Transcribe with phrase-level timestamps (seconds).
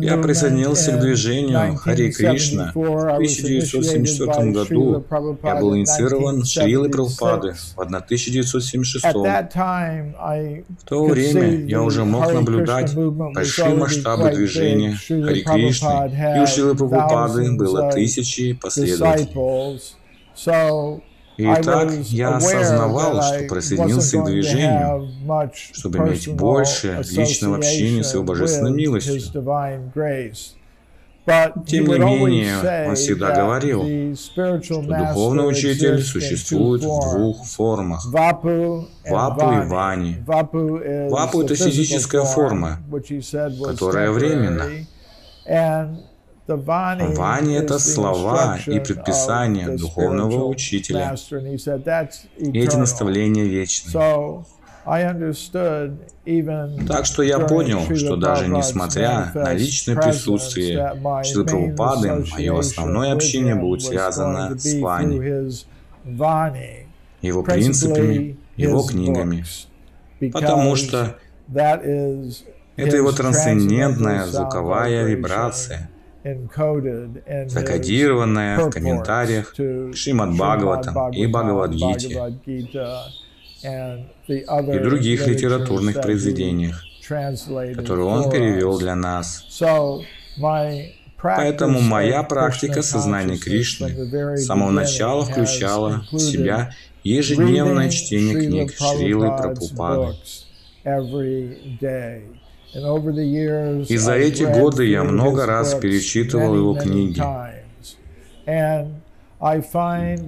[0.00, 2.72] Я присоединился к движению Хари Кришна.
[2.74, 5.04] В 1974 году
[5.42, 9.04] я был инициирован Шрилой Прабхупады в 1976.
[9.04, 16.74] В то время я уже мог наблюдать большие масштабы движения Хари Кришны, и у Шрилы
[16.74, 19.28] Прабхупады было тысячи последователей.
[21.40, 25.08] Итак, я осознавал, что присоединился к движению,
[25.72, 29.20] чтобы иметь больше личного общения с Его Божественной милостью.
[31.66, 39.68] Тем не менее, он всегда говорил, что духовный учитель существует в двух формах– вапу и
[39.68, 40.16] вани.
[40.26, 42.80] Вапу– это физическая форма,
[43.64, 44.64] которая временна.
[46.48, 51.14] Вани– это слова и предписания духовного учителя.
[52.38, 53.92] И эти наставления вечны.
[56.86, 63.54] Так что я понял, что даже несмотря на личное присутствие Шилы Прабхупады, мое основное общение
[63.54, 65.44] будет связано с Вани,
[67.20, 69.44] его принципами, его книгами.
[70.32, 71.16] Потому что
[71.52, 75.90] это его трансцендентная звуковая вибрация–
[77.46, 82.08] закодированная в комментариях к Шримад Бхагаватам и Бхагавадгите
[84.26, 86.82] и других литературных произведениях,
[87.74, 89.44] которые он перевел для нас.
[91.20, 99.28] Поэтому моя практика сознания Кришны с самого начала включала в себя ежедневное чтение книг Шрилы
[99.36, 100.16] Прабхупады.
[102.74, 107.22] И за эти годы я много раз перечитывал его книги.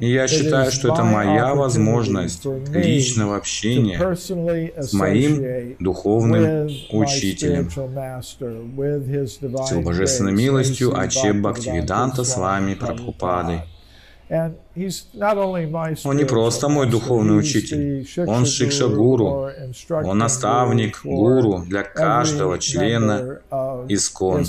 [0.00, 9.82] И я считаю, что это моя возможность личного общения с моим духовным учителем, с его
[9.82, 13.60] божественной милостью Ачеб Бхактивиданта с вами Прабхупадой.
[14.28, 19.50] Он не просто мой духовный учитель, он Шикша Гуру,
[19.90, 23.38] он наставник, гуру для каждого члена
[23.88, 24.44] Искон.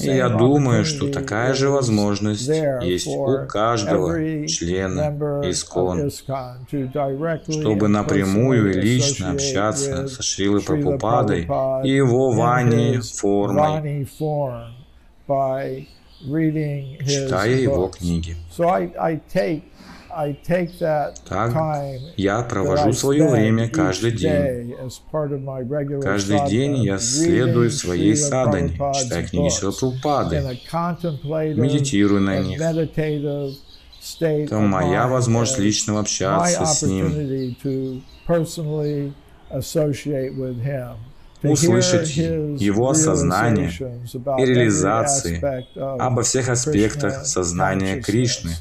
[0.00, 5.12] И я думаю, что такая же возможность есть у каждого члена
[5.44, 6.10] Искон,
[7.50, 11.42] чтобы напрямую и лично общаться со Шрилой Прабхупадой
[11.84, 14.08] и его Вани формой,
[17.06, 18.36] читая его книги.
[21.28, 21.52] Так,
[22.16, 24.74] я провожу свое время каждый день.
[26.02, 30.36] Каждый день я следую своей садане, читая книги Шилапрупады,
[31.56, 32.58] медитирую на них.
[34.46, 37.08] Это моя возможность лично общаться с ним,
[41.42, 45.40] услышать его осознание и реализации
[45.78, 48.52] обо всех аспектах сознания Кришны.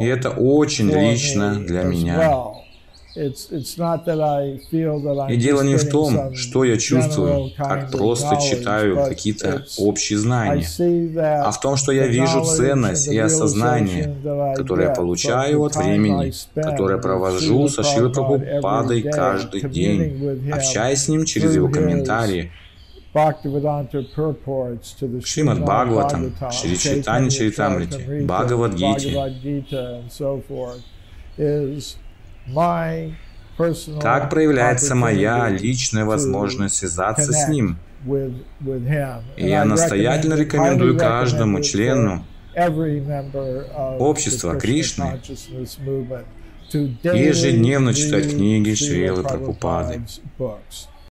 [0.00, 2.16] И это очень лично для меня.
[3.14, 3.28] И
[5.36, 10.64] дело не в том, что я чувствую, как просто читаю какие-то общие знания,
[11.18, 14.16] а в том, что я вижу ценность и осознание,
[14.56, 21.26] которое я получаю от времени, которое провожу со Шилой Прабхупадой каждый день, общаясь с ним
[21.26, 22.50] через его комментарии,
[25.24, 29.10] Шримад Бхагаватам, Шри Чайтани Чаритамрити, Бхагавадгите.
[34.00, 37.78] Так проявляется моя личная возможность связаться с Ним.
[39.36, 42.24] И я настоятельно рекомендую каждому члену
[43.98, 45.20] общества Кришны
[46.72, 50.02] ежедневно читать книги Шрилы Прабхупады.